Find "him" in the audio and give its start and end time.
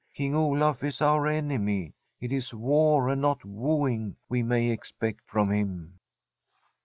5.51-5.99